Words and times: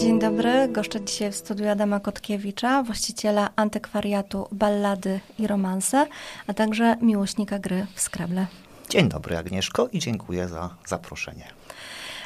Dzień 0.00 0.18
dobry, 0.18 0.68
goszczę 0.68 1.04
dzisiaj 1.04 1.32
w 1.32 1.36
studiu 1.36 1.68
Adama 1.68 2.00
Kotkiewicza, 2.00 2.82
właściciela 2.82 3.50
antykwariatu 3.56 4.48
Ballady 4.52 5.20
i 5.38 5.46
Romanse, 5.46 6.06
a 6.46 6.54
także 6.54 6.96
miłośnika 7.02 7.58
gry 7.58 7.86
w 7.94 8.00
Scrabble. 8.00 8.46
Dzień 8.88 9.08
dobry 9.08 9.38
Agnieszko 9.38 9.88
i 9.92 9.98
dziękuję 9.98 10.48
za 10.48 10.70
zaproszenie. 10.86 11.44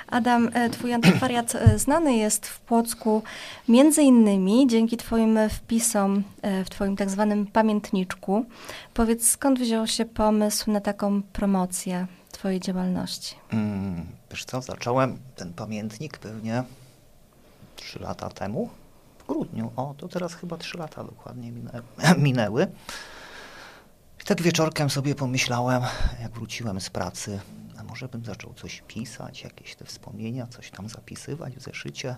Adam, 0.09 0.51
e, 0.53 0.71
twój 0.71 0.93
antykwariat 0.93 1.55
e, 1.55 1.79
znany 1.79 2.17
jest 2.17 2.47
w 2.47 2.61
Płocku 2.61 3.23
między 3.69 4.03
innymi 4.03 4.67
dzięki 4.67 4.97
twoim 4.97 5.39
wpisom 5.51 6.23
e, 6.43 6.65
w 6.65 6.71
twoim 6.71 6.97
tak 6.97 7.11
zwanym 7.11 7.47
pamiętniczku. 7.47 8.47
Powiedz, 8.95 9.29
skąd 9.29 9.59
wziął 9.59 9.87
się 9.87 10.05
pomysł 10.05 10.71
na 10.71 10.81
taką 10.81 11.23
promocję 11.23 12.07
twojej 12.33 12.61
działalności? 12.61 13.35
Mm, 13.53 14.07
wiesz 14.31 14.45
co, 14.45 14.63
zacząłem 14.63 15.19
ten 15.37 15.53
pamiętnik 15.53 16.19
pewnie 16.19 16.65
trzy 17.77 17.99
lata 17.99 18.29
temu, 18.29 18.71
w 19.19 19.27
grudniu. 19.27 19.73
O, 19.77 19.95
to 19.99 20.09
teraz 20.09 20.35
chyba 20.35 20.57
trzy 20.57 20.79
lata 20.79 21.05
dokładnie 21.05 21.53
minę, 21.53 21.83
minęły. 22.19 22.67
I 24.21 24.25
tak 24.25 24.43
wieczorkiem 24.43 24.91
sobie 24.91 25.15
pomyślałem, 25.15 25.83
jak 26.23 26.33
wróciłem 26.33 26.81
z 26.81 26.91
pracy, 26.91 27.41
a 27.79 27.85
może 27.85 28.09
bym 28.09 28.25
zaczął 28.25 28.55
coś 28.55 28.83
pisać, 28.89 29.43
jakieś 29.43 29.75
te 29.75 29.85
wspomnienia, 29.85 30.47
coś 30.47 30.71
tam 30.71 30.89
zapisywać 30.89 31.57
w 31.57 31.63
zeszycie. 31.63 32.17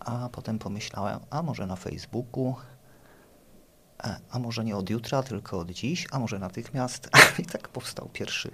A 0.00 0.28
potem 0.28 0.58
pomyślałem, 0.58 1.20
a 1.30 1.42
może 1.42 1.66
na 1.66 1.76
Facebooku, 1.76 2.54
e, 4.04 4.20
a 4.30 4.38
może 4.38 4.64
nie 4.64 4.76
od 4.76 4.90
jutra, 4.90 5.22
tylko 5.22 5.58
od 5.58 5.70
dziś, 5.70 6.06
a 6.10 6.18
może 6.18 6.38
natychmiast. 6.38 7.10
I 7.42 7.46
tak 7.46 7.68
powstał 7.68 8.08
pierwszy, 8.12 8.50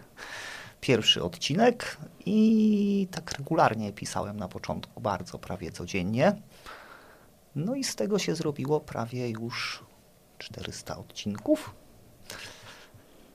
pierwszy 0.85 1.23
odcinek 1.23 1.97
i 2.27 3.09
tak 3.11 3.33
regularnie 3.39 3.93
pisałem 3.93 4.37
na 4.37 4.49
początku, 4.49 5.01
bardzo 5.01 5.39
prawie 5.39 5.73
codziennie. 5.73 6.33
No 7.57 7.75
i 7.75 7.85
z 7.85 7.97
tego 7.97 8.19
się 8.19 8.35
zrobiło 8.35 8.81
prawie 8.81 9.31
już 9.31 9.85
400 10.39 10.97
odcinków. 10.97 11.75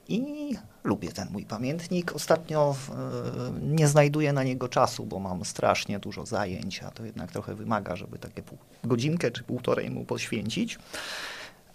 I 0.08 0.56
lubię 0.84 1.12
ten 1.12 1.28
mój 1.32 1.46
pamiętnik. 1.46 2.16
Ostatnio 2.16 2.76
e, 2.90 3.52
nie 3.62 3.88
znajduję 3.88 4.34
na 4.34 4.44
niego 4.44 4.70
czasu, 4.70 5.06
bo 5.06 5.20
mam 5.20 5.46
strasznie 5.46 6.00
dużo 6.00 6.26
zajęć, 6.26 6.84
a 6.84 6.92
to 6.92 7.06
jednak 7.06 7.32
trochę 7.32 7.56
wymaga, 7.56 7.96
żeby 7.96 8.20
takie 8.20 8.44
pół, 8.44 8.58
godzinkę 8.84 9.32
czy 9.32 9.44
półtorej 9.44 9.90
mu 9.90 10.06
poświęcić. 10.06 10.80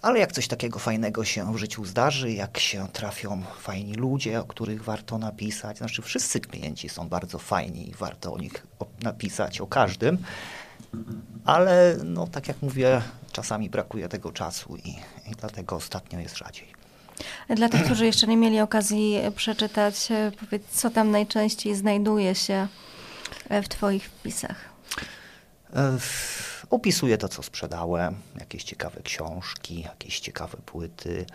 Ale 0.05 0.19
jak 0.19 0.33
coś 0.33 0.49
takiego 0.49 0.79
fajnego 0.79 1.25
się 1.25 1.55
w 1.55 1.57
życiu 1.57 1.85
zdarzy, 1.85 2.33
jak 2.33 2.59
się 2.59 2.89
trafią 2.89 3.43
fajni 3.61 3.95
ludzie, 3.95 4.41
o 4.41 4.45
których 4.45 4.85
warto 4.85 5.19
napisać, 5.19 5.79
znaczy 5.79 6.03
wszyscy 6.03 6.41
klienci 6.41 6.89
są 6.89 7.09
bardzo 7.09 7.39
fajni 7.39 7.91
i 7.91 7.95
warto 7.95 8.33
o 8.33 8.39
nich 8.39 8.67
napisać, 9.03 9.61
o 9.61 9.67
każdym, 9.67 10.19
ale 11.45 11.97
no 12.05 12.27
tak 12.27 12.49
jak 12.49 12.63
mówię, 12.63 13.03
czasami 13.33 13.71
brakuje 13.71 14.09
tego 14.09 14.33
czasu 14.33 14.77
i, 14.77 14.91
i 15.31 15.35
dlatego 15.41 15.77
ostatnio 15.77 16.19
jest 16.19 16.37
rzadziej. 16.37 16.67
Dla 17.49 17.69
tych, 17.69 17.85
którzy 17.85 18.07
jeszcze 18.07 18.27
nie 18.27 18.37
mieli 18.37 18.61
okazji 18.61 19.21
przeczytać, 19.37 20.11
e, 20.11 20.33
powiedz, 20.41 20.63
co 20.71 20.91
tam 20.91 21.11
najczęściej 21.11 21.75
znajduje 21.75 22.35
się 22.35 22.69
e, 23.49 23.63
w 23.63 23.69
Twoich 23.69 24.05
wpisach? 24.05 24.57
E, 25.75 25.99
opisuję 26.75 27.19
to, 27.19 27.29
co 27.29 27.43
sprzedałem, 27.43 28.15
jakieś 28.41 28.65
ciekawe 28.65 29.03
książki, 29.03 29.81
jakieś 29.81 30.21
ciekawe 30.21 30.59
płyty. 30.67 31.27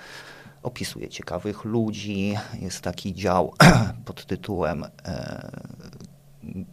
Opisuję 0.63 1.09
ciekawych 1.09 1.65
ludzi. 1.65 2.35
Jest 2.61 2.81
taki 2.81 3.13
dział 3.13 3.53
pod 4.05 4.25
tytułem 4.25 4.83
e, 4.83 5.51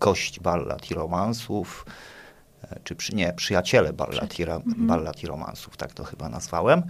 Gość 0.01 0.41
ballad 0.41 0.91
i 0.91 0.95
romansów, 0.95 1.87
e, 2.63 2.81
czy 2.85 2.97
przy, 2.97 3.15
nie, 3.15 3.33
Przyjaciele 3.33 3.93
ballad 3.93 4.39
i, 4.39 4.43
mhm. 4.43 4.87
ballad 4.87 5.23
i 5.23 5.27
romansów, 5.27 5.77
tak 5.77 5.93
to 5.93 6.05
chyba 6.05 6.29
nazwałem. 6.29 6.83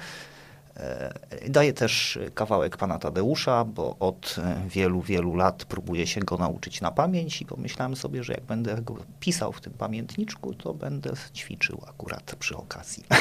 E, 0.77 1.15
daję 1.49 1.73
też 1.73 2.19
kawałek 2.35 2.77
pana 2.77 2.99
Tadeusza, 2.99 3.65
bo 3.65 3.97
od 4.01 4.37
wielu, 4.69 5.01
wielu 5.03 5.35
lat 5.35 5.65
próbuję 5.65 6.07
się 6.07 6.21
go 6.21 6.37
nauczyć 6.37 6.81
na 6.81 6.91
pamięć 6.91 7.43
i 7.43 7.47
pomyślałem 7.47 7.97
sobie, 7.97 8.25
że 8.25 8.33
jak 8.33 8.45
będę 8.45 8.83
go 8.83 8.97
pisał 9.21 9.53
w 9.53 9.61
tym 9.61 9.73
pamiętniczku, 9.73 10.55
to 10.55 10.75
będę 10.75 11.11
ćwiczył 11.35 11.83
akurat 11.89 12.37
przy 12.39 12.57
okazji. 12.57 13.05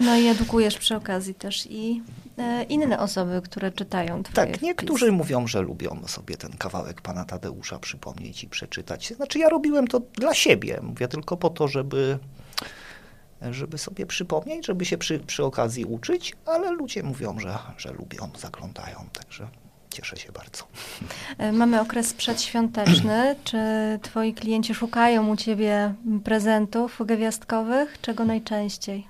No 0.00 0.16
i 0.16 0.26
edukujesz 0.26 0.78
przy 0.78 0.96
okazji 0.96 1.34
też 1.34 1.66
i 1.70 2.02
e, 2.38 2.62
inne 2.62 2.98
osoby, 2.98 3.40
które 3.44 3.72
czytają 3.72 4.22
twoje 4.22 4.46
Tak, 4.46 4.62
niektórzy 4.62 5.06
wpisy. 5.06 5.12
mówią, 5.12 5.46
że 5.46 5.60
lubią 5.62 6.02
sobie 6.06 6.36
ten 6.36 6.52
kawałek 6.52 7.00
pana 7.00 7.24
Tadeusza 7.24 7.78
przypomnieć 7.78 8.44
i 8.44 8.48
przeczytać. 8.48 9.12
Znaczy 9.16 9.38
ja 9.38 9.48
robiłem 9.48 9.86
to 9.86 10.00
dla 10.14 10.34
siebie, 10.34 10.78
mówię 10.82 11.08
tylko 11.08 11.36
po 11.36 11.50
to, 11.50 11.68
żeby 11.68 12.18
żeby 13.50 13.78
sobie 13.78 14.06
przypomnieć, 14.06 14.66
żeby 14.66 14.84
się 14.84 14.98
przy, 14.98 15.18
przy 15.18 15.44
okazji 15.44 15.84
uczyć, 15.84 16.36
ale 16.46 16.70
ludzie 16.70 17.02
mówią, 17.02 17.38
że, 17.38 17.58
że 17.78 17.92
lubią, 17.92 18.30
zaglądają, 18.38 19.06
także 19.12 19.48
cieszę 19.90 20.16
się 20.16 20.32
bardzo. 20.32 20.64
E, 21.38 21.52
mamy 21.52 21.80
okres 21.80 22.14
przedświąteczny. 22.14 23.36
Czy 23.44 23.58
twoi 24.02 24.34
klienci 24.34 24.74
szukają 24.74 25.28
u 25.28 25.36
ciebie 25.36 25.94
prezentów 26.24 26.98
gwiazdkowych? 27.06 27.98
Czego 28.00 28.24
najczęściej? 28.24 29.06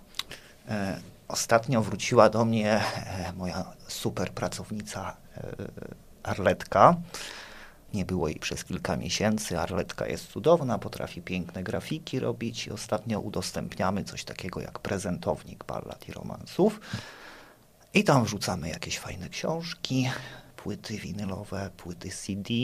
E, 0.68 1.00
ostatnio 1.28 1.82
wróciła 1.82 2.28
do 2.28 2.44
mnie 2.44 2.72
e, 2.72 3.32
moja 3.36 3.64
super 3.88 4.30
pracownica 4.30 5.16
Arletka. 6.22 6.96
Nie 7.94 8.04
było 8.04 8.28
jej 8.28 8.38
przez 8.38 8.64
kilka 8.64 8.96
miesięcy. 8.96 9.58
Arletka 9.58 10.06
jest 10.06 10.26
cudowna, 10.26 10.78
potrafi 10.78 11.22
piękne 11.22 11.62
grafiki 11.62 12.20
robić 12.20 12.66
i 12.66 12.70
ostatnio 12.70 13.20
udostępniamy 13.20 14.04
coś 14.04 14.24
takiego 14.24 14.60
jak 14.60 14.78
prezentownik 14.78 15.64
ballad 15.64 16.08
i 16.08 16.12
romansów. 16.12 16.80
I 17.94 18.04
tam 18.04 18.24
wrzucamy 18.24 18.68
jakieś 18.68 18.98
fajne 18.98 19.28
książki, 19.28 20.10
płyty 20.56 20.98
winylowe, 20.98 21.70
płyty 21.76 22.10
CD. 22.10 22.54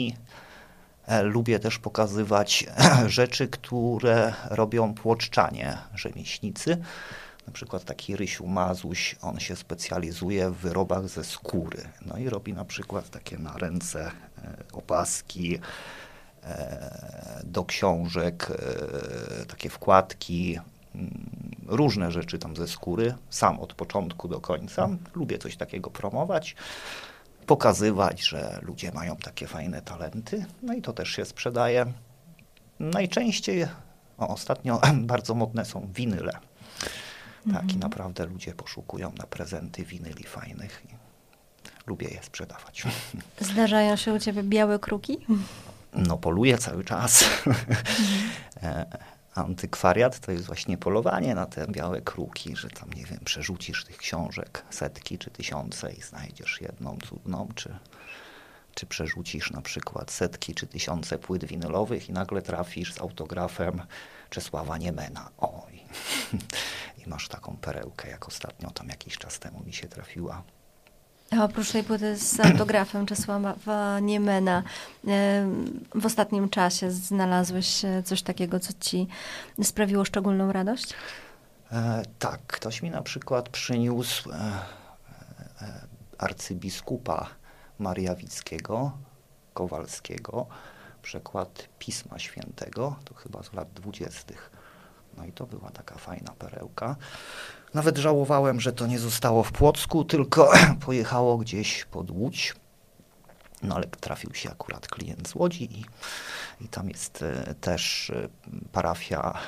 E, 1.05 1.23
lubię 1.23 1.59
też 1.59 1.79
pokazywać 1.79 2.65
rzeczy, 3.07 3.47
które 3.47 4.33
robią 4.49 4.93
płoczczanie 4.93 5.77
rzemieślnicy. 5.95 6.77
Na 7.47 7.53
przykład 7.53 7.83
taki 7.83 8.15
Rysiu 8.15 8.47
Mazuś, 8.47 9.15
on 9.21 9.39
się 9.39 9.55
specjalizuje 9.55 10.49
w 10.49 10.55
wyrobach 10.55 11.07
ze 11.07 11.23
skóry. 11.23 11.89
No 12.05 12.17
i 12.17 12.29
robi 12.29 12.53
na 12.53 12.65
przykład 12.65 13.09
takie 13.09 13.37
na 13.37 13.57
ręce 13.57 14.11
e, 14.37 14.63
opaski 14.89 15.59
e, 16.43 17.41
do 17.43 17.65
książek, 17.65 18.51
e, 19.41 19.45
takie 19.45 19.69
wkładki, 19.69 20.59
mm, 20.95 21.29
różne 21.67 22.11
rzeczy 22.11 22.39
tam 22.39 22.55
ze 22.55 22.67
skóry, 22.67 23.13
sam 23.29 23.59
od 23.59 23.73
początku 23.73 24.27
do 24.27 24.39
końca. 24.39 24.89
Lubię 25.15 25.37
coś 25.37 25.57
takiego 25.57 25.89
promować, 25.89 26.55
pokazywać, 27.45 28.27
że 28.27 28.59
ludzie 28.61 28.91
mają 28.91 29.15
takie 29.15 29.47
fajne 29.47 29.81
talenty, 29.81 30.45
no 30.61 30.73
i 30.73 30.81
to 30.81 30.93
też 30.93 31.09
się 31.09 31.25
sprzedaje. 31.25 31.93
Najczęściej, 32.79 33.67
o, 34.17 34.27
ostatnio 34.27 34.81
bardzo 35.13 35.35
modne 35.35 35.65
są 35.65 35.87
winyle. 35.93 36.39
Tak, 37.53 37.63
i 37.63 37.75
mhm. 37.75 37.79
naprawdę 37.79 38.25
ludzie 38.25 38.53
poszukują 38.53 39.11
na 39.17 39.27
prezenty 39.27 39.85
winyli 39.85 40.23
fajnych. 40.23 40.83
Lubię 41.89 42.07
je 42.07 42.23
sprzedawać. 42.23 42.83
Zdarzają 43.41 43.95
się 43.95 44.13
u 44.13 44.19
ciebie 44.19 44.43
białe 44.43 44.79
kruki? 44.79 45.17
No, 45.93 46.17
poluję 46.17 46.57
cały 46.57 46.83
czas. 46.83 47.23
Mhm. 47.47 48.85
Antykwariat 49.35 50.19
to 50.19 50.31
jest 50.31 50.45
właśnie 50.45 50.77
polowanie 50.77 51.35
na 51.35 51.45
te 51.45 51.67
białe 51.67 52.01
kruki, 52.01 52.55
że 52.55 52.69
tam, 52.69 52.93
nie 52.93 53.05
wiem, 53.05 53.19
przerzucisz 53.25 53.85
tych 53.85 53.97
książek 53.97 54.63
setki 54.69 55.17
czy 55.17 55.31
tysiące 55.31 55.93
i 55.93 56.01
znajdziesz 56.01 56.61
jedną 56.61 56.97
cudną, 56.97 57.47
czy, 57.55 57.75
czy 58.75 58.85
przerzucisz 58.85 59.51
na 59.51 59.61
przykład 59.61 60.11
setki 60.11 60.55
czy 60.55 60.67
tysiące 60.67 61.17
płyt 61.17 61.45
winylowych 61.45 62.09
i 62.09 62.13
nagle 62.13 62.41
trafisz 62.41 62.93
z 62.93 63.01
autografem 63.01 63.81
Czesława 64.29 64.77
Niemena. 64.77 65.29
Oj. 65.37 65.83
I 67.05 67.09
masz 67.09 67.27
taką 67.27 67.57
perełkę, 67.57 68.09
jak 68.09 68.27
ostatnio 68.27 68.71
tam 68.71 68.87
jakiś 68.89 69.17
czas 69.17 69.39
temu 69.39 69.63
mi 69.63 69.73
się 69.73 69.87
trafiła. 69.87 70.43
Oprócz 71.37 71.71
tej 71.71 71.83
płyty 71.83 72.17
z 72.17 72.39
autografem 72.39 73.05
Czesława 73.05 73.99
Niemena, 73.99 74.63
w 75.95 76.05
ostatnim 76.05 76.49
czasie 76.49 76.91
znalazłeś 76.91 77.85
e, 77.85 78.03
coś 78.03 78.21
takiego, 78.21 78.59
co 78.59 78.73
ci 78.79 79.07
sprawiło 79.63 80.05
szczególną 80.05 80.51
radość? 80.51 80.93
E, 81.71 82.03
tak, 82.19 82.39
ktoś 82.47 82.81
mi 82.81 82.89
na 82.89 83.01
przykład 83.01 83.49
przyniósł 83.49 84.31
e, 84.31 84.35
e, 84.35 85.81
arcybiskupa 86.17 87.27
Mariawickiego, 87.79 88.91
Kowalskiego, 89.53 90.45
przekład 91.01 91.67
Pisma 91.79 92.19
Świętego, 92.19 92.95
to 93.05 93.13
chyba 93.13 93.43
z 93.43 93.53
lat 93.53 93.73
dwudziestych. 93.73 94.51
No 95.17 95.25
i 95.25 95.31
to 95.31 95.45
była 95.45 95.71
taka 95.71 95.95
fajna 95.95 96.31
perełka. 96.39 96.95
Nawet 97.73 97.97
żałowałem, 97.97 98.61
że 98.61 98.73
to 98.73 98.87
nie 98.87 98.99
zostało 98.99 99.43
w 99.43 99.51
Płocku, 99.51 100.03
tylko 100.03 100.51
pojechało 100.85 101.37
gdzieś 101.37 101.85
pod 101.85 102.11
Łódź. 102.11 102.55
No 103.63 103.75
ale 103.75 103.87
trafił 103.87 104.33
się 104.33 104.51
akurat 104.51 104.87
klient 104.87 105.27
z 105.27 105.35
Łodzi 105.35 105.79
i, 105.79 105.85
i 106.65 106.67
tam 106.67 106.89
jest 106.89 107.23
też 107.61 108.11
parafia 108.71 109.39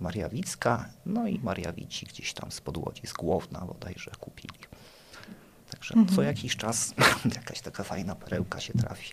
Mariawicka, 0.00 0.84
no 1.06 1.26
i 1.26 1.38
Mariawici 1.38 2.06
gdzieś 2.06 2.32
tam 2.32 2.52
z 2.52 2.60
Podłodzi, 2.60 3.06
z 3.06 3.12
Głowna 3.12 3.60
bodajże 3.60 4.10
kupili. 4.20 4.58
Także 5.78 5.94
mhm. 5.94 6.16
co 6.16 6.22
jakiś 6.22 6.56
czas 6.56 6.94
jakaś 7.36 7.60
taka 7.60 7.84
fajna 7.84 8.14
perełka 8.14 8.60
się 8.60 8.72
trafi. 8.72 9.12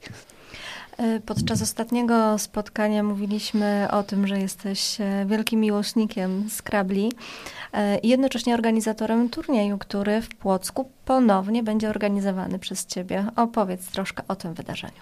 E, 0.97 1.19
podczas 1.19 1.61
ostatniego 1.61 2.37
spotkania 2.37 3.03
mówiliśmy 3.03 3.87
o 3.91 4.03
tym, 4.03 4.27
że 4.27 4.39
jesteś 4.39 5.01
e, 5.01 5.25
wielkim 5.27 5.59
miłośnikiem 5.59 6.49
Scrabli 6.49 7.11
e, 7.73 7.97
i 7.97 8.07
jednocześnie 8.07 8.53
organizatorem 8.53 9.29
turnieju, 9.29 9.77
który 9.77 10.21
w 10.21 10.29
Płocku 10.29 10.89
ponownie 11.05 11.63
będzie 11.63 11.89
organizowany 11.89 12.59
przez 12.59 12.85
Ciebie. 12.85 13.25
Opowiedz 13.35 13.87
troszkę 13.87 14.23
o 14.27 14.35
tym 14.35 14.53
wydarzeniu. 14.53 15.01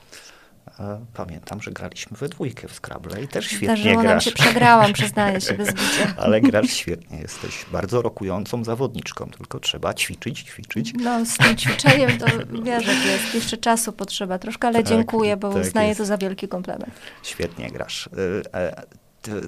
Pamiętam, 1.14 1.62
że 1.62 1.72
graliśmy 1.72 2.18
we 2.18 2.30
dwójkę 2.30 2.68
w 2.68 2.74
Scrabble 2.74 3.24
i 3.24 3.28
też 3.28 3.46
świetnie 3.46 3.68
Zdarzyło 3.68 4.02
grasz. 4.02 4.12
nam 4.12 4.22
się, 4.22 4.32
przegrałam, 4.32 4.94
przyznaję 5.04 5.42
się 5.42 5.54
bez 5.54 5.68
bicia. 5.68 6.14
Ale 6.18 6.42
grasz 6.42 6.70
świetnie, 6.70 7.18
jesteś 7.18 7.66
bardzo 7.72 8.02
rokującą 8.02 8.64
zawodniczką, 8.64 9.30
tylko 9.38 9.60
trzeba 9.60 9.94
ćwiczyć, 9.94 10.42
ćwiczyć. 10.42 10.94
No 10.94 11.26
z 11.26 11.38
tym 11.38 11.58
ćwiczeniem 11.58 12.18
to 12.18 12.26
wiesz, 12.64 12.88
jak 12.88 13.06
jest, 13.06 13.36
jeszcze 13.36 13.58
czasu 13.58 13.94
potrzeba 13.94 14.40
troszkę, 14.40 14.68
ale 14.68 14.78
tak, 14.80 14.88
dziękuję, 14.88 15.38
bo 15.38 15.54
tak 15.54 15.62
uznaję 15.62 15.88
jest. 15.88 15.98
to 15.98 16.06
za 16.06 16.18
wielki 16.18 16.48
komplement. 16.48 16.94
Świetnie 17.24 17.72
grasz. 17.72 18.10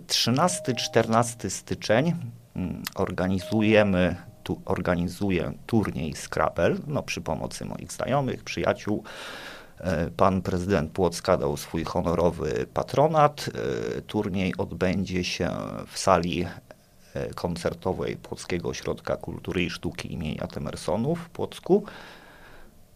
13-14 0.07 1.45
e, 1.45 1.49
styczeń 1.49 2.13
mm, 2.55 2.83
organizujemy 2.95 4.15
tu 4.43 4.61
organizuję 4.65 5.53
turniej 5.65 6.15
Scrabble, 6.15 6.75
no 6.87 7.03
przy 7.03 7.21
pomocy 7.21 7.65
moich 7.65 7.91
znajomych, 7.91 8.43
przyjaciół, 8.43 9.03
E, 9.03 9.09
pan 10.17 10.41
prezydent 10.41 10.91
Płocka 10.91 11.37
dał 11.37 11.57
swój 11.57 11.83
honorowy 11.83 12.67
patronat. 12.73 13.49
E, 13.97 14.01
turniej 14.01 14.57
odbędzie 14.57 15.23
się 15.23 15.51
w 15.87 15.99
sali 15.99 16.45
e, 17.13 17.33
koncertowej 17.33 18.15
Płockiego 18.15 18.69
Ośrodka 18.69 19.17
Kultury 19.17 19.63
i 19.63 19.69
Sztuki 19.69 20.13
imienia 20.13 20.47
Temersonów 20.47 21.19
w 21.19 21.29
Płocku. 21.29 21.83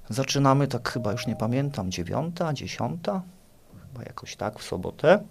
Zaczynamy 0.09 0.67
tak 0.67 0.89
chyba 0.89 1.11
już 1.11 1.27
nie 1.27 1.35
pamiętam, 1.35 1.91
dziewiąta, 1.91 2.53
dziesiąta, 2.53 3.21
chyba 3.87 4.03
jakoś 4.03 4.35
tak 4.35 4.59
w 4.59 4.63
sobotę. 4.63 5.23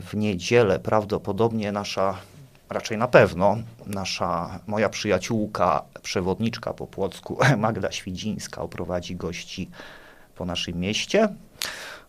W 0.00 0.16
niedzielę 0.16 0.78
prawdopodobnie 0.78 1.72
nasza, 1.72 2.18
raczej 2.68 2.98
na 2.98 3.08
pewno, 3.08 3.56
nasza, 3.86 4.60
moja 4.66 4.88
przyjaciółka, 4.88 5.82
przewodniczka 6.02 6.72
po 6.72 6.86
Płocku, 6.86 7.38
Magda 7.56 7.92
Świdzińska, 7.92 8.62
oprowadzi 8.62 9.16
gości 9.16 9.70
po 10.34 10.44
naszym 10.44 10.80
mieście. 10.80 11.28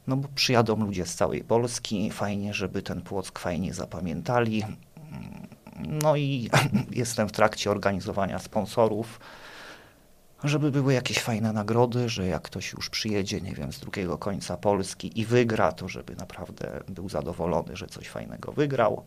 No 0.07 0.17
bo 0.17 0.27
przyjadą 0.35 0.85
ludzie 0.85 1.05
z 1.05 1.15
całej 1.15 1.43
Polski, 1.43 2.11
fajnie, 2.11 2.53
żeby 2.53 2.81
ten 2.81 3.01
Płock 3.01 3.39
fajnie 3.39 3.73
zapamiętali. 3.73 4.63
No 5.87 6.15
i 6.15 6.49
jestem 6.91 7.27
w 7.27 7.31
trakcie 7.31 7.71
organizowania 7.71 8.39
sponsorów, 8.39 9.19
żeby 10.43 10.71
były 10.71 10.93
jakieś 10.93 11.19
fajne 11.19 11.53
nagrody, 11.53 12.09
że 12.09 12.27
jak 12.27 12.41
ktoś 12.41 12.73
już 12.73 12.89
przyjedzie, 12.89 13.41
nie 13.41 13.53
wiem, 13.53 13.73
z 13.73 13.79
drugiego 13.79 14.17
końca 14.17 14.57
Polski 14.57 15.19
i 15.19 15.25
wygra, 15.25 15.71
to 15.71 15.89
żeby 15.89 16.15
naprawdę 16.15 16.83
był 16.87 17.09
zadowolony, 17.09 17.75
że 17.77 17.87
coś 17.87 18.09
fajnego 18.09 18.51
wygrał. 18.51 19.03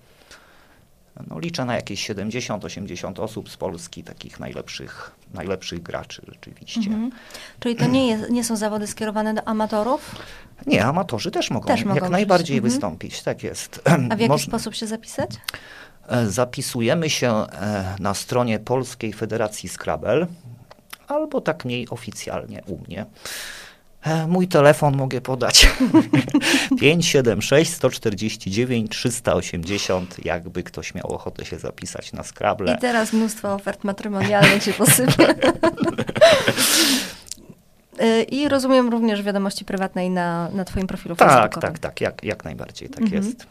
No, 1.26 1.38
liczę 1.38 1.64
na 1.64 1.74
jakieś 1.74 2.10
70-80 2.10 3.20
osób 3.20 3.50
z 3.50 3.56
Polski, 3.56 4.04
takich 4.04 4.40
najlepszych, 4.40 5.10
najlepszych 5.34 5.82
graczy 5.82 6.22
rzeczywiście. 6.28 6.80
Mhm. 6.80 7.10
Czyli 7.60 7.76
to 7.76 7.86
nie, 7.86 8.08
jest, 8.08 8.30
nie 8.30 8.44
są 8.44 8.56
zawody 8.56 8.86
skierowane 8.86 9.34
do 9.34 9.48
amatorów? 9.48 10.14
Nie, 10.66 10.84
amatorzy 10.84 11.30
też 11.30 11.50
mogą 11.50 11.66
też 11.66 11.84
jak 11.94 12.10
najbardziej 12.10 12.56
mhm. 12.56 12.72
wystąpić, 12.72 13.22
tak 13.22 13.42
jest. 13.42 13.82
A 14.10 14.16
w 14.16 14.20
jaki 14.20 14.42
sposób 14.42 14.74
się 14.74 14.86
zapisać? 14.86 15.30
E, 16.08 16.26
zapisujemy 16.26 17.10
się 17.10 17.32
e, 17.32 17.96
na 18.00 18.14
stronie 18.14 18.58
Polskiej 18.58 19.12
Federacji 19.12 19.68
Scrabble, 19.68 20.26
albo 21.08 21.40
tak 21.40 21.64
mniej 21.64 21.88
oficjalnie 21.90 22.62
u 22.66 22.78
mnie. 22.78 23.06
E, 24.02 24.26
mój 24.26 24.48
telefon 24.48 24.96
mogę 24.96 25.20
podać 25.20 25.68
576 26.80 27.72
149 27.72 28.90
380, 28.90 30.24
jakby 30.24 30.62
ktoś 30.62 30.94
miał 30.94 31.06
ochotę 31.12 31.44
się 31.44 31.58
zapisać 31.58 32.12
na 32.12 32.22
Scrabble. 32.22 32.74
I 32.74 32.78
teraz 32.78 33.12
mnóstwo 33.12 33.54
ofert 33.54 33.84
matrymonialnych 33.84 34.62
się 34.62 34.72
posypie. 34.72 35.34
E, 38.00 38.22
I 38.22 38.48
rozumiem 38.48 38.88
również 38.88 39.22
wiadomości 39.22 39.64
prywatnej 39.64 40.10
na, 40.10 40.48
na 40.50 40.64
Twoim 40.64 40.86
profilu 40.86 41.16
tak, 41.16 41.28
facebookowym. 41.28 41.70
Tak, 41.72 41.78
tak, 41.78 42.00
jak, 42.00 42.24
jak 42.24 42.44
najbardziej, 42.44 42.88
tak 42.88 43.02
mhm. 43.02 43.22
jest. 43.22 43.46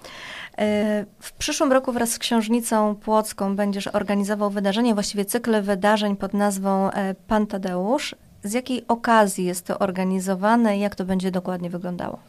E, 0.58 1.06
w 1.20 1.32
przyszłym 1.32 1.72
roku 1.72 1.92
wraz 1.92 2.12
z 2.12 2.20
Książnicą 2.20 2.96
Płocką 2.96 3.56
będziesz 3.56 3.88
organizował 3.88 4.50
wydarzenie, 4.50 4.94
właściwie 4.94 5.26
cykl 5.26 5.62
wydarzeń 5.62 6.16
pod 6.16 6.34
nazwą 6.34 6.90
Pan 7.28 7.48
Tadeusz. 7.48 8.16
Z 8.44 8.54
jakiej 8.54 8.88
okazji 8.88 9.46
jest 9.46 9.66
to 9.66 9.80
organizowane 9.80 10.78
i 10.78 10.80
jak 10.80 10.96
to 10.96 11.06
będzie 11.06 11.32
dokładnie 11.32 11.70
wyglądało? 11.70 12.20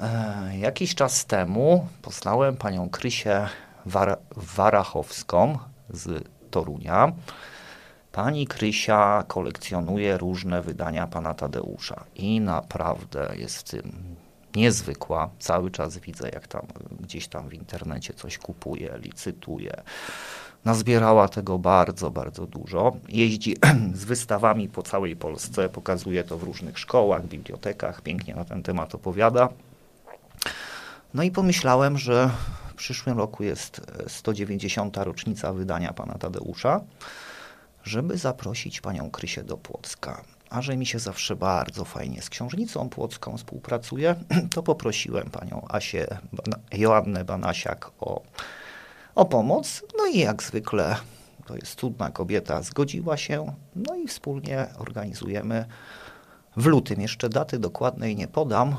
E, 0.00 0.58
jakiś 0.58 0.94
czas 0.94 1.26
temu 1.26 1.86
poznałem 2.02 2.56
panią 2.56 2.88
Krysię 2.90 3.48
War 3.86 4.18
Warachowską 4.36 5.58
z 5.90 6.24
Torunia. 6.50 7.12
Pani 8.12 8.46
Krysia 8.46 9.24
kolekcjonuje 9.28 10.18
różne 10.18 10.62
wydania 10.62 11.06
pana 11.06 11.34
Tadeusza 11.34 12.04
i 12.14 12.40
naprawdę 12.40 13.28
jest 13.36 13.58
w 13.58 13.62
tym 13.62 13.92
niezwykła. 14.56 15.30
Cały 15.38 15.70
czas 15.70 15.98
widzę, 15.98 16.28
jak 16.28 16.46
tam 16.46 16.66
gdzieś 17.00 17.28
tam 17.28 17.48
w 17.48 17.54
internecie 17.54 18.14
coś 18.14 18.38
kupuje, 18.38 18.98
licytuje 18.98 19.82
nazbierała 20.64 21.28
tego 21.28 21.58
bardzo, 21.58 22.10
bardzo 22.10 22.46
dużo. 22.46 22.96
Jeździ 23.08 23.56
z 23.94 24.04
wystawami 24.04 24.68
po 24.68 24.82
całej 24.82 25.16
Polsce, 25.16 25.68
pokazuje 25.68 26.24
to 26.24 26.38
w 26.38 26.42
różnych 26.42 26.78
szkołach, 26.78 27.26
bibliotekach, 27.26 28.02
pięknie 28.02 28.34
na 28.34 28.44
ten 28.44 28.62
temat 28.62 28.94
opowiada. 28.94 29.48
No 31.14 31.22
i 31.22 31.30
pomyślałem, 31.30 31.98
że 31.98 32.30
w 32.70 32.74
przyszłym 32.74 33.18
roku 33.18 33.42
jest 33.42 33.80
190. 34.06 34.96
rocznica 34.96 35.52
wydania 35.52 35.92
pana 35.92 36.14
Tadeusza, 36.14 36.80
żeby 37.84 38.18
zaprosić 38.18 38.80
panią 38.80 39.10
Krysię 39.10 39.42
do 39.42 39.56
Płocka. 39.56 40.24
A 40.50 40.62
że 40.62 40.76
mi 40.76 40.86
się 40.86 40.98
zawsze 40.98 41.36
bardzo 41.36 41.84
fajnie 41.84 42.22
z 42.22 42.30
książnicą 42.30 42.88
płocką 42.88 43.36
współpracuje, 43.36 44.14
to 44.54 44.62
poprosiłem 44.62 45.30
panią 45.30 45.66
Asię, 45.68 46.18
Joannę 46.72 47.24
Banasiak 47.24 47.90
o 48.00 48.22
o 49.18 49.24
pomoc. 49.24 49.82
No 49.98 50.06
i 50.06 50.18
jak 50.18 50.42
zwykle, 50.42 50.96
to 51.46 51.56
jest 51.56 51.80
cudna 51.80 52.10
kobieta, 52.10 52.62
zgodziła 52.62 53.16
się. 53.16 53.52
No 53.76 53.94
i 53.94 54.08
wspólnie 54.08 54.66
organizujemy 54.78 55.64
w 56.56 56.66
lutym. 56.66 57.00
Jeszcze 57.00 57.28
daty 57.28 57.58
dokładnej 57.58 58.16
nie 58.16 58.28
podam. 58.28 58.76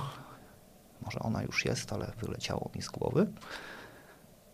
Może 1.06 1.20
ona 1.20 1.44
już 1.44 1.66
jest, 1.66 1.94
ale 1.94 2.12
wyleciało 2.22 2.70
mi 2.76 2.82
z 2.82 2.90
głowy. 2.90 3.28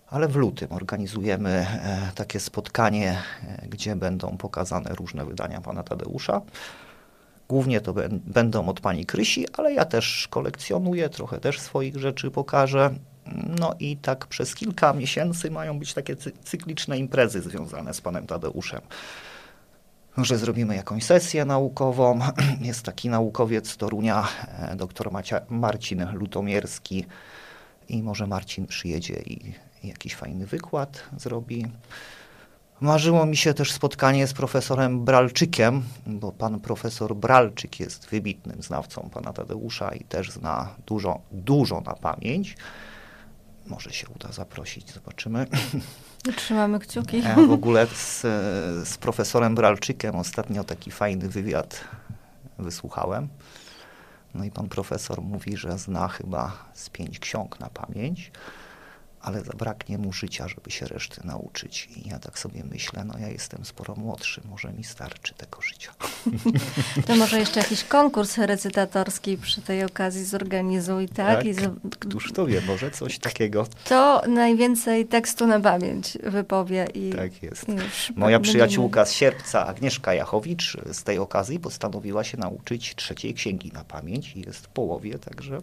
Ale 0.07 0.27
w 0.27 0.35
lutym 0.35 0.71
organizujemy 0.71 1.49
e, 1.49 2.11
takie 2.15 2.39
spotkanie, 2.39 3.17
e, 3.47 3.67
gdzie 3.67 3.95
będą 3.95 4.37
pokazane 4.37 4.95
różne 4.95 5.25
wydania 5.25 5.61
pana 5.61 5.83
Tadeusza. 5.83 6.41
Głównie 7.49 7.81
to 7.81 7.93
będą 8.11 8.67
od 8.69 8.79
pani 8.79 9.05
Krysi, 9.05 9.45
ale 9.57 9.73
ja 9.73 9.85
też 9.85 10.27
kolekcjonuję, 10.27 11.09
trochę 11.09 11.39
też 11.39 11.59
swoich 11.59 11.97
rzeczy 11.97 12.31
pokażę. 12.31 12.95
No 13.59 13.75
i 13.79 13.97
tak 13.97 14.27
przez 14.27 14.55
kilka 14.55 14.93
miesięcy 14.93 15.51
mają 15.51 15.79
być 15.79 15.93
takie 15.93 16.15
cykliczne 16.43 16.97
imprezy 16.97 17.41
związane 17.41 17.93
z 17.93 18.01
panem 18.01 18.27
Tadeuszem. 18.27 18.81
Że 20.17 20.37
zrobimy 20.37 20.75
jakąś 20.75 21.03
sesję 21.03 21.45
naukową. 21.45 22.19
Jest 22.61 22.83
taki 22.83 23.09
naukowiec 23.09 23.77
Torunia, 23.77 24.27
e, 24.47 24.75
dr 24.75 25.11
Macia 25.11 25.41
Marcin 25.49 26.05
Lutomierski 26.13 27.05
i 27.89 28.03
może 28.03 28.27
Marcin 28.27 28.67
przyjedzie 28.67 29.13
i 29.25 29.53
jakiś 29.83 30.15
fajny 30.15 30.45
wykład 30.45 31.03
zrobi. 31.17 31.65
Marzyło 32.81 33.25
mi 33.25 33.37
się 33.37 33.53
też 33.53 33.71
spotkanie 33.71 34.27
z 34.27 34.33
profesorem 34.33 35.05
Bralczykiem, 35.05 35.83
bo 36.07 36.31
pan 36.31 36.59
profesor 36.59 37.15
Bralczyk 37.15 37.79
jest 37.79 38.09
wybitnym 38.09 38.61
znawcą 38.61 39.09
pana 39.13 39.33
Tadeusza 39.33 39.95
i 39.95 40.03
też 40.03 40.31
zna 40.31 40.75
dużo, 40.87 41.21
dużo 41.31 41.81
na 41.81 41.93
pamięć. 41.93 42.57
Może 43.67 43.93
się 43.93 44.07
uda 44.15 44.31
zaprosić, 44.31 44.91
zobaczymy. 44.93 45.47
Trzymamy 46.35 46.79
kciuki. 46.79 47.21
Ja 47.21 47.35
w 47.35 47.51
ogóle 47.51 47.87
z, 47.87 48.21
z 48.87 48.97
profesorem 48.97 49.55
Bralczykiem 49.55 50.15
ostatnio 50.15 50.63
taki 50.63 50.91
fajny 50.91 51.29
wywiad 51.29 51.83
wysłuchałem. 52.59 53.27
No 54.33 54.43
i 54.43 54.51
pan 54.51 54.69
profesor 54.69 55.21
mówi, 55.21 55.57
że 55.57 55.77
zna 55.77 56.07
chyba 56.07 56.51
z 56.73 56.89
pięć 56.89 57.19
ksiąg 57.19 57.59
na 57.59 57.69
pamięć, 57.69 58.31
ale 59.25 59.41
zabraknie 59.41 59.97
mu 59.97 60.13
życia, 60.13 60.47
żeby 60.47 60.71
się 60.71 60.85
reszty 60.85 61.21
nauczyć. 61.23 61.89
I 61.95 62.09
ja 62.09 62.19
tak 62.19 62.39
sobie 62.39 62.63
myślę, 62.71 63.03
no 63.05 63.17
ja 63.19 63.27
jestem 63.27 63.65
sporo 63.65 63.95
młodszy, 63.95 64.41
może 64.49 64.73
mi 64.73 64.83
starczy 64.83 65.33
tego 65.33 65.61
życia. 65.61 65.91
To 67.07 67.15
może 67.15 67.39
jeszcze 67.39 67.59
jakiś 67.59 67.83
konkurs 67.83 68.37
recytatorski 68.37 69.37
przy 69.37 69.61
tej 69.61 69.83
okazji 69.83 70.25
zorganizuj, 70.25 71.09
tak? 71.09 71.37
tak? 71.37 71.45
I 71.45 71.53
z... 71.53 71.69
Któż 71.99 72.33
to 72.33 72.45
wie, 72.45 72.61
może 72.61 72.91
coś 72.91 73.19
takiego. 73.19 73.67
To 73.89 74.21
najwięcej 74.27 75.05
tekstu 75.05 75.47
na 75.47 75.59
pamięć 75.59 76.17
wypowie. 76.23 76.87
I 76.93 77.09
tak 77.09 77.43
jest. 77.43 77.65
Moja 78.15 78.39
przyjaciółka 78.39 79.05
z 79.05 79.11
Sierpca, 79.11 79.67
Agnieszka 79.67 80.13
Jachowicz, 80.13 80.77
z 80.91 81.03
tej 81.03 81.19
okazji 81.19 81.59
postanowiła 81.59 82.23
się 82.23 82.37
nauczyć 82.37 82.95
trzeciej 82.95 83.33
księgi 83.33 83.71
na 83.73 83.83
pamięć 83.83 84.35
i 84.35 84.41
jest 84.41 84.65
w 84.65 84.69
połowie, 84.69 85.19
także 85.19 85.61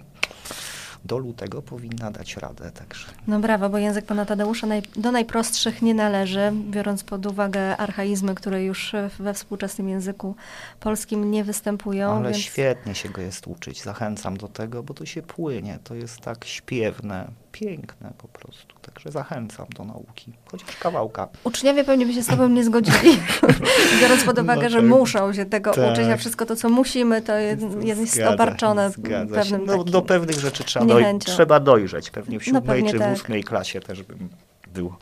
do 1.04 1.18
lutego 1.18 1.62
powinna 1.62 2.10
dać 2.10 2.36
radę. 2.36 2.70
Także. 2.70 3.06
No 3.26 3.38
brawo, 3.40 3.68
bo 3.68 3.78
język 3.78 4.06
pana 4.06 4.26
Tadeusza 4.26 4.66
naj, 4.66 4.82
do 4.96 5.12
najprostszych 5.12 5.82
nie 5.82 5.94
należy, 5.94 6.52
biorąc 6.70 7.04
pod 7.04 7.26
uwagę 7.26 7.76
archaizmy, 7.76 8.34
które 8.34 8.64
już 8.64 8.92
we 9.18 9.34
współczesnym 9.34 9.88
języku 9.88 10.36
polskim 10.80 11.30
nie 11.30 11.44
występują. 11.44 12.10
Ale 12.10 12.30
więc... 12.30 12.36
świetnie 12.36 12.94
się 12.94 13.08
go 13.08 13.22
jest 13.22 13.46
uczyć. 13.46 13.82
Zachęcam 13.82 14.36
do 14.36 14.48
tego, 14.48 14.82
bo 14.82 14.94
to 14.94 15.06
się 15.06 15.22
płynie. 15.22 15.78
To 15.84 15.94
jest 15.94 16.20
tak 16.20 16.44
śpiewne, 16.44 17.28
piękne 17.52 18.12
po 18.18 18.28
prostu. 18.28 18.76
Także 18.82 19.10
zachęcam 19.10 19.66
do 19.76 19.84
nauki, 19.84 20.32
chociaż 20.50 20.76
kawałka. 20.76 21.28
Uczniowie 21.44 21.84
pewnie 21.84 22.06
by 22.06 22.12
się 22.12 22.22
z 22.22 22.26
tobą 22.26 22.48
nie 22.48 22.64
zgodzili, 22.64 23.18
biorąc 24.00 24.24
pod 24.24 24.38
uwagę, 24.38 24.62
no 24.62 24.70
że 24.70 24.76
tak. 24.76 24.86
muszą 24.86 25.32
się 25.32 25.44
tego 25.44 25.70
tak. 25.70 25.92
uczyć, 25.92 26.08
a 26.08 26.16
wszystko 26.16 26.46
to, 26.46 26.56
co 26.56 26.68
musimy, 26.68 27.22
to 27.22 27.36
jest, 27.36 27.62
jest 27.82 28.14
zgadza, 28.14 28.34
obarczone 28.34 28.90
zgadza 28.90 29.34
pewnym 29.34 29.64
no, 29.64 29.84
Do 29.84 30.02
pewnych 30.02 30.38
rzeczy 30.38 30.64
trzeba, 30.64 30.86
doj 30.86 31.04
trzeba 31.18 31.60
dojrzeć. 31.60 32.10
Pewnie 32.10 32.40
w 32.40 32.46
no 32.46 32.58
siódmej 32.60 32.82
no, 32.82 32.90
czy 32.90 32.96
w 32.96 33.00
tak. 33.00 33.14
ósmej 33.14 33.44
klasie 33.44 33.80
też 33.80 34.02
bym 34.02 34.28
był, 34.74 34.94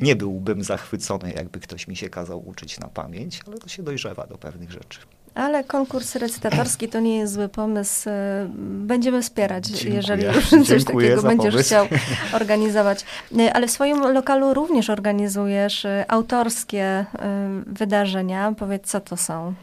nie 0.00 0.16
byłbym 0.16 0.64
zachwycony, 0.64 1.32
jakby 1.32 1.60
ktoś 1.60 1.88
mi 1.88 1.96
się 1.96 2.08
kazał 2.08 2.48
uczyć 2.48 2.80
na 2.80 2.88
pamięć, 2.88 3.40
ale 3.46 3.58
to 3.58 3.68
się 3.68 3.82
dojrzewa 3.82 4.26
do 4.26 4.38
pewnych 4.38 4.70
rzeczy. 4.70 5.00
Ale 5.34 5.64
konkurs 5.64 6.14
recytatorski 6.14 6.88
to 6.88 7.00
nie 7.00 7.18
jest 7.18 7.32
zły 7.32 7.48
pomysł. 7.48 8.10
Będziemy 8.64 9.22
wspierać, 9.22 9.66
Dziękuję. 9.66 9.94
jeżeli 9.94 10.22
coś 10.66 10.84
takiego 10.84 11.22
będziesz 11.22 11.54
pomysł. 11.54 11.68
chciał 11.68 11.86
organizować. 12.40 13.04
Ale 13.52 13.66
w 13.66 13.70
swoim 13.70 14.00
lokalu 14.00 14.54
również 14.54 14.90
organizujesz 14.90 15.84
e, 15.84 16.04
autorskie 16.08 16.84
e, 16.84 17.06
wydarzenia. 17.66 18.52
Powiedz, 18.58 18.86
co 18.86 19.00
to 19.00 19.16
są 19.16 19.54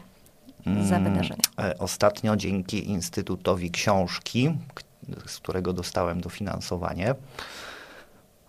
za 0.64 0.96
mm, 0.96 1.12
wydarzenia? 1.12 1.42
E, 1.60 1.78
ostatnio 1.78 2.36
dzięki 2.36 2.90
Instytutowi 2.90 3.70
Książki, 3.70 4.54
z 5.26 5.36
którego 5.36 5.72
dostałem 5.72 6.20
dofinansowanie, 6.20 7.14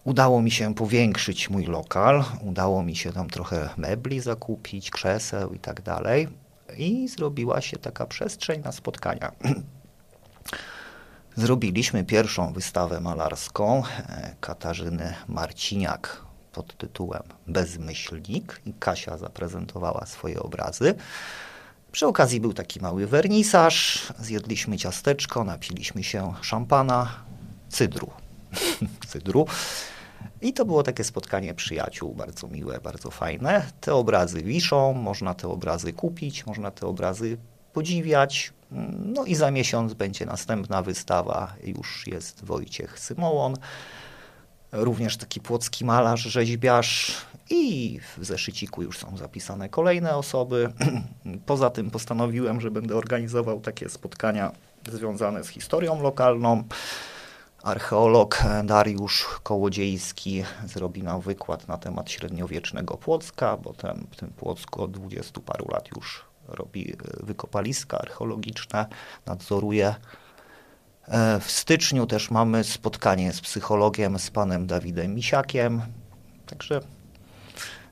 Udało 0.03 0.41
mi 0.41 0.51
się 0.51 0.75
powiększyć 0.75 1.49
mój 1.49 1.65
lokal, 1.65 2.23
udało 2.41 2.83
mi 2.83 2.95
się 2.95 3.11
tam 3.11 3.29
trochę 3.29 3.69
mebli 3.77 4.19
zakupić, 4.19 4.91
krzeseł 4.91 5.53
i 5.53 5.59
tak 5.59 5.81
dalej 5.81 6.27
i 6.77 7.07
zrobiła 7.07 7.61
się 7.61 7.77
taka 7.77 8.05
przestrzeń 8.05 8.61
na 8.61 8.71
spotkania. 8.71 9.31
Zrobiliśmy 11.35 12.03
pierwszą 12.03 12.53
wystawę 12.53 12.99
malarską 12.99 13.83
e, 14.09 14.35
Katarzyny 14.39 15.13
Marciniak 15.27 16.21
pod 16.51 16.77
tytułem 16.77 17.23
Bezmyślnik 17.47 18.61
i 18.65 18.73
Kasia 18.73 19.17
zaprezentowała 19.17 20.05
swoje 20.05 20.39
obrazy. 20.39 20.95
Przy 21.91 22.07
okazji 22.07 22.41
był 22.41 22.53
taki 22.53 22.79
mały 22.79 23.07
wernisaż, 23.07 24.07
zjedliśmy 24.19 24.77
ciasteczko, 24.77 25.43
napiliśmy 25.43 26.03
się 26.03 26.33
szampana, 26.41 27.09
cydru. 27.69 28.11
cydru. 29.11 29.45
I 30.41 30.53
to 30.53 30.65
było 30.65 30.83
takie 30.83 31.03
spotkanie 31.03 31.53
przyjaciół, 31.53 32.15
bardzo 32.15 32.47
miłe, 32.47 32.79
bardzo 32.83 33.11
fajne. 33.11 33.65
Te 33.81 33.95
obrazy 33.95 34.43
wiszą, 34.43 34.93
można 34.93 35.33
te 35.33 35.47
obrazy 35.47 35.93
kupić, 35.93 36.45
można 36.45 36.71
te 36.71 36.88
obrazy 36.88 37.38
podziwiać. 37.73 38.53
No 39.05 39.25
i 39.25 39.35
za 39.35 39.51
miesiąc 39.51 39.93
będzie 39.93 40.25
następna 40.25 40.81
wystawa, 40.81 41.55
już 41.63 42.07
jest 42.07 42.45
Wojciech 42.45 42.99
Symołon, 42.99 43.55
również 44.71 45.17
taki 45.17 45.41
płocki 45.41 45.85
malarz, 45.85 46.21
rzeźbiarz 46.21 47.17
i 47.49 47.99
w 48.17 48.25
zeszyciku 48.25 48.83
już 48.83 48.97
są 48.97 49.17
zapisane 49.17 49.69
kolejne 49.69 50.15
osoby. 50.15 50.73
Poza 51.45 51.69
tym 51.69 51.91
postanowiłem, 51.91 52.61
że 52.61 52.71
będę 52.71 52.95
organizował 52.95 53.59
takie 53.59 53.89
spotkania 53.89 54.51
związane 54.91 55.43
z 55.43 55.47
historią 55.47 56.01
lokalną. 56.01 56.63
Archeolog 57.63 58.43
Dariusz 58.63 59.27
Kołodziejski 59.43 60.43
zrobi 60.65 61.03
nam 61.03 61.21
wykład 61.21 61.67
na 61.67 61.77
temat 61.77 62.11
średniowiecznego 62.11 62.97
Płocka, 62.97 63.57
bo 63.57 63.73
ten, 63.73 64.07
w 64.37 64.43
od 64.77 64.91
dwudziestu 64.91 65.41
paru 65.41 65.67
lat 65.71 65.87
już 65.95 66.25
robi 66.47 66.93
e, 66.93 66.95
wykopaliska 67.25 67.99
archeologiczne, 67.99 68.85
nadzoruje. 69.25 69.95
E, 71.07 71.39
w 71.39 71.51
styczniu 71.51 72.05
też 72.05 72.31
mamy 72.31 72.63
spotkanie 72.63 73.33
z 73.33 73.41
psychologiem, 73.41 74.19
z 74.19 74.31
panem 74.31 74.67
Dawidem 74.67 75.15
Misiakiem. 75.15 75.81
Także 76.45 76.81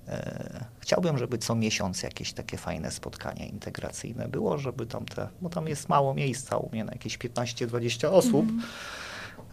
e, 0.07 0.65
chciałbym, 0.79 1.17
żeby 1.17 1.37
co 1.37 1.55
miesiąc 1.55 2.03
jakieś 2.03 2.33
takie 2.33 2.57
fajne 2.57 2.91
spotkanie 2.91 3.47
integracyjne 3.47 4.27
było, 4.27 4.57
żeby 4.57 4.85
tam 4.85 5.05
te, 5.05 5.27
bo 5.41 5.49
tam 5.49 5.67
jest 5.67 5.89
mało 5.89 6.13
miejsca 6.13 6.57
u 6.57 6.69
mnie 6.69 6.83
na 6.83 6.91
jakieś 6.91 7.17
15-20 7.17 8.07
osób. 8.07 8.49
Mm 8.49 8.61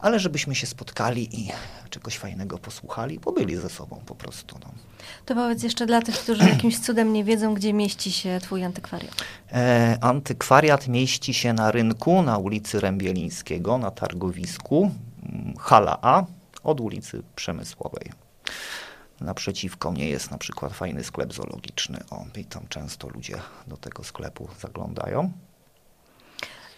ale 0.05 0.19
żebyśmy 0.19 0.55
się 0.55 0.67
spotkali 0.67 1.41
i 1.41 1.49
czegoś 1.91 2.19
fajnego 2.19 2.59
posłuchali, 2.59 3.19
bo 3.19 3.33
byli 3.33 3.57
ze 3.57 3.69
sobą 3.69 4.01
po 4.07 4.15
prostu. 4.15 4.59
No. 4.65 4.71
To 5.27 5.35
powiedz 5.35 5.63
jeszcze 5.63 5.87
dla 5.87 6.03
tych, 6.03 6.19
którzy 6.19 6.45
jakimś 6.55 6.79
cudem 6.79 7.13
nie 7.13 7.25
wiedzą, 7.25 7.55
gdzie 7.55 7.73
mieści 7.73 8.13
się 8.13 8.39
twój 8.43 8.65
antykwariat. 8.65 9.25
E, 9.53 9.99
antykwariat 10.01 10.89
mieści 10.89 11.35
się 11.35 11.53
na 11.53 11.71
rynku 11.71 12.23
na 12.23 12.39
ulicy 12.39 12.81
Rębielińskiego, 12.81 13.79
na 13.79 13.91
targowisku, 13.91 14.91
mm, 15.23 15.55
hala 15.59 15.99
A, 16.03 16.25
od 16.63 16.81
ulicy 16.81 17.23
Przemysłowej. 17.37 18.11
Naprzeciwko 19.21 19.93
mnie 19.93 20.09
jest 20.09 20.31
na 20.31 20.39
przykład 20.39 20.73
fajny 20.73 21.05
sklep 21.05 21.33
zoologiczny. 21.33 21.99
O, 22.11 22.25
i 22.37 22.45
tam 22.45 22.69
często 22.69 23.09
ludzie 23.09 23.37
do 23.67 23.77
tego 23.77 24.05
sklepu 24.05 24.49
zaglądają. 24.61 25.33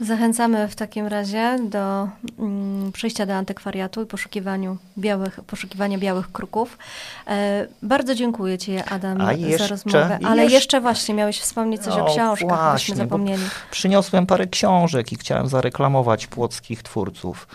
Zachęcamy 0.00 0.68
w 0.68 0.74
takim 0.74 1.06
razie 1.06 1.58
do 1.62 2.08
mm, 2.38 2.92
przyjścia 2.92 3.26
do 3.26 3.34
antykwariatu 3.34 4.02
i 4.02 4.06
poszukiwaniu 4.06 4.76
białych, 4.98 5.40
poszukiwania 5.46 5.98
białych 5.98 6.32
kruków. 6.32 6.78
E, 7.26 7.66
bardzo 7.82 8.14
dziękuję 8.14 8.58
Ci, 8.58 8.78
Adam, 8.78 9.18
jeszcze, 9.38 9.58
za 9.58 9.66
rozmowę. 9.66 10.18
Ale 10.24 10.42
jeszcze, 10.42 10.56
jeszcze, 10.56 10.80
właśnie 10.80 11.14
miałeś 11.14 11.40
wspomnieć 11.40 11.82
coś 11.82 11.96
no, 11.96 12.06
o 12.06 12.14
książkach, 12.14 12.70
właśnie, 12.70 12.96
zapomnieli. 12.96 13.42
Przyniosłem 13.70 14.26
parę 14.26 14.46
książek 14.46 15.12
i 15.12 15.16
chciałem 15.16 15.48
zareklamować 15.48 16.26
płockich 16.26 16.82
twórców. 16.82 17.48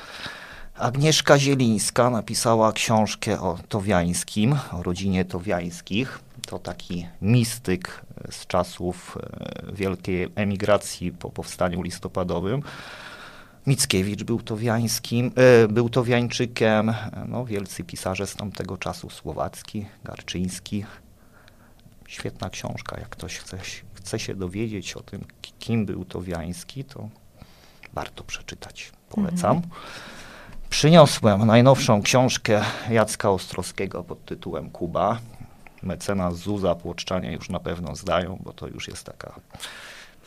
Agnieszka 0.78 1.40
Zielińska 1.40 2.10
napisała 2.10 2.74
książkę 2.74 3.42
o 3.42 3.58
Towiańskim, 3.70 4.56
o 4.72 4.84
rodzinie 4.84 5.26
Towiańskich. 5.26 6.20
To 6.52 6.60
taki 6.60 7.08
mistyk 7.22 8.06
z 8.32 8.48
czasów 8.48 9.18
e, 9.18 9.74
wielkiej 9.74 10.28
emigracji 10.36 11.12
po 11.12 11.30
powstaniu 11.30 11.82
listopadowym. 11.82 12.62
Mickiewicz 13.68 14.24
był 14.24 14.42
towiańskim, 14.42 15.32
e, 15.36 15.68
był 15.68 15.90
towiańczykiem, 15.90 16.94
no, 17.28 17.46
wielcy 17.46 17.84
pisarze 17.84 18.28
z 18.28 18.36
tamtego 18.36 18.78
czasu, 18.78 19.10
Słowacki, 19.10 19.86
Garczyński. 20.04 20.86
Świetna 22.08 22.50
książka, 22.50 23.00
jak 23.00 23.10
ktoś 23.10 23.38
chce, 23.38 23.58
chce 23.94 24.20
się 24.20 24.36
dowiedzieć 24.36 24.94
o 24.94 25.04
tym, 25.04 25.26
kim 25.60 25.86
był 25.86 26.06
Towiański, 26.06 26.84
to 26.84 27.10
warto 27.94 28.24
przeczytać. 28.24 28.92
Polecam. 29.10 29.58
Mhm. 29.58 29.74
Przyniosłem 30.70 31.46
najnowszą 31.46 32.02
książkę 32.02 32.62
Jacka 32.90 33.30
Ostrowskiego 33.30 34.04
pod 34.04 34.26
tytułem 34.26 34.70
Kuba 34.70 35.20
mecenas 35.84 36.36
Zuza 36.36 36.76
Płoczczanie 36.76 37.32
już 37.34 37.50
na 37.50 37.60
pewno 37.60 37.96
zdają, 37.96 38.40
bo 38.44 38.54
to 38.54 38.68
już 38.68 38.88
jest 38.88 39.04
taka 39.04 39.36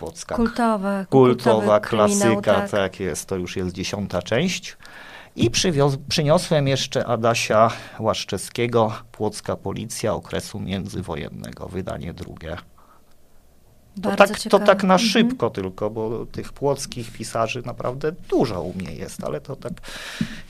wocka 0.00 0.34
kultowa, 0.34 1.04
kultowa 1.10 1.80
klasyka, 1.80 2.54
tak. 2.54 2.70
tak 2.70 3.00
jest, 3.00 3.26
to 3.26 3.36
już 3.36 3.56
jest 3.56 3.72
dziesiąta 3.72 4.22
część. 4.22 4.76
I 5.36 5.50
przywiózł, 5.50 5.98
przyniosłem 6.08 6.68
jeszcze 6.68 7.06
Adasia 7.06 7.70
Łaszczewskiego, 7.98 8.92
Płocka 9.12 9.56
Policja 9.56 10.14
okresu 10.14 10.60
międzywojennego, 10.60 11.68
wydanie 11.68 12.12
drugie. 12.12 12.56
To 14.02 14.16
tak, 14.16 14.40
to 14.50 14.58
tak 14.58 14.82
na 14.82 14.94
Mhm. 14.94 15.10
szybko 15.10 15.50
tylko, 15.50 15.90
bo 15.90 16.26
tych 16.26 16.52
płockich 16.52 17.10
pisarzy 17.12 17.62
naprawdę 17.66 18.12
dużo 18.28 18.62
u 18.62 18.74
mnie 18.74 18.92
jest, 18.94 19.24
ale 19.24 19.40
to 19.40 19.56
tak 19.56 19.72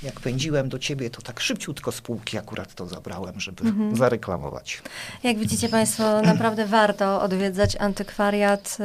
jak 0.03 0.21
pędziłem 0.21 0.69
do 0.69 0.79
ciebie, 0.79 1.11
to 1.11 1.23
tak 1.23 1.41
szybciutko 1.41 1.93
z 1.93 2.01
półki 2.01 2.39
akurat 2.39 2.75
to 2.75 2.87
zabrałem, 2.87 3.41
żeby 3.41 3.63
Mhm. 3.69 3.97
zareklamować. 3.97 4.83
Jak 5.23 5.39
widzicie 5.39 5.69
Państwo, 5.69 6.23
naprawdę 6.23 6.67
warto 6.67 7.23
odwiedzać 7.23 7.77
antykwariat, 7.77 8.79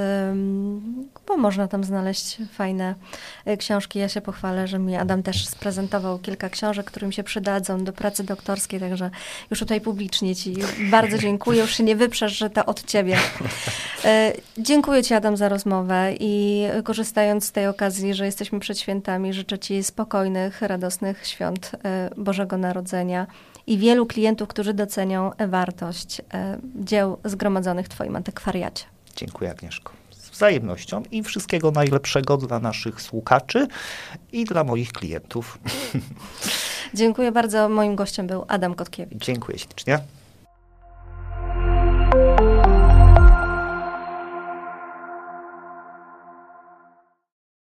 bo 1.27 1.37
można 1.37 1.67
tam 1.67 1.83
znaleźć 1.83 2.37
fajne 2.53 2.95
y, 3.47 3.57
książki. 3.57 3.99
Ja 3.99 4.09
się 4.09 4.21
pochwalę, 4.21 4.67
że 4.67 4.79
mi 4.79 4.95
Adam 4.95 5.23
też 5.23 5.47
sprezentował 5.47 6.19
kilka 6.19 6.49
książek, 6.49 6.85
którym 6.85 7.11
się 7.11 7.23
przydadzą 7.23 7.83
do 7.83 7.93
pracy 7.93 8.23
doktorskiej, 8.23 8.79
także 8.79 9.09
już 9.49 9.59
tutaj 9.59 9.81
publicznie 9.81 10.35
Ci 10.35 10.55
bardzo 10.91 11.17
dziękuję. 11.17 11.61
Już 11.61 11.75
się 11.75 11.83
nie 11.83 11.95
wyprzesz, 11.95 12.37
że 12.37 12.49
to 12.49 12.65
od 12.65 12.85
Ciebie. 12.85 13.17
Dziękuję 14.57 15.03
Ci 15.03 15.13
Adam 15.13 15.37
za 15.37 15.49
rozmowę 15.49 16.13
i 16.19 16.63
korzystając 16.83 17.45
z 17.45 17.51
tej 17.51 17.67
okazji, 17.67 18.13
że 18.13 18.25
jesteśmy 18.25 18.59
przed 18.59 18.79
świętami, 18.79 19.33
życzę 19.33 19.59
Ci 19.59 19.83
spokojnych, 19.83 20.61
radosnych 20.61 21.27
świąt 21.27 21.71
y, 22.15 22.21
Bożego 22.21 22.57
Narodzenia 22.57 23.27
i 23.67 23.77
wielu 23.77 24.05
klientów, 24.05 24.47
którzy 24.47 24.73
docenią 24.73 25.31
wartość 25.47 26.21
e, 26.33 26.57
dzieł 26.75 27.17
zgromadzonych 27.25 27.85
w 27.85 27.89
Twoim 27.89 28.15
antykwariacie. 28.15 28.85
Dziękuję 29.15 29.51
Agnieszko. 29.51 29.93
Z 30.11 30.29
wzajemnością 30.29 31.03
i 31.11 31.23
wszystkiego 31.23 31.71
najlepszego 31.71 32.37
dla 32.37 32.59
naszych 32.59 33.01
słuchaczy 33.01 33.67
i 34.31 34.45
dla 34.45 34.63
moich 34.63 34.91
klientów. 34.91 35.59
Dziękuję 36.93 37.31
bardzo. 37.31 37.69
Moim 37.69 37.95
gościem 37.95 38.27
był 38.27 38.45
Adam 38.47 38.75
Kotkiewicz. 38.75 39.25
Dziękuję 39.25 39.59
ślicznie. 39.59 39.99